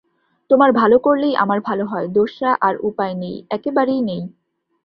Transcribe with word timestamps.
তোমার 0.49 0.69
ভাল 0.71 0.91
করলেই 0.97 1.33
আমার 1.35 1.59
ভাল 1.59 1.79
হয়, 1.81 2.07
দোসরা 2.07 2.51
আর 2.61 2.73
উপায় 2.81 3.15
নেই, 3.15 3.35
একেবারেই 3.49 4.01
নেই। 4.01 4.21